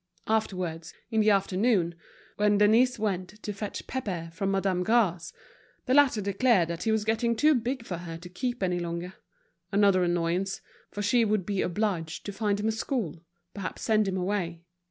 Afterwards, 0.25 0.95
in 1.11 1.21
the 1.21 1.29
afternoon, 1.29 1.93
when 2.37 2.57
Denise 2.57 2.97
went 2.97 3.29
to 3.43 3.53
fetch 3.53 3.85
Pépé 3.85 4.33
from 4.33 4.49
Madame 4.49 4.81
Gras's, 4.81 5.31
the 5.85 5.93
latter 5.93 6.21
declared 6.21 6.69
that 6.69 6.81
he 6.81 6.91
was 6.91 7.05
getting 7.05 7.35
too 7.35 7.53
big 7.53 7.85
for 7.85 7.97
her 7.97 8.17
to 8.17 8.27
keep 8.27 8.63
any 8.63 8.79
longer; 8.79 9.13
another 9.71 10.03
annoyance, 10.03 10.59
for 10.89 11.03
she 11.03 11.23
would 11.23 11.45
be 11.45 11.61
obliged 11.61 12.25
to 12.25 12.33
find 12.33 12.59
him 12.59 12.67
a 12.69 12.71
school, 12.71 13.23
perhaps 13.53 13.83
send 13.83 14.07
him 14.07 14.17
away. 14.17 14.63